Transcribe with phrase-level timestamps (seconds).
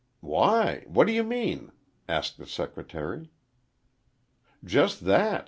[0.21, 0.83] "Why?
[0.87, 1.71] What do you mean?"
[2.09, 3.29] asked the secretary.
[4.63, 5.39] "Just that.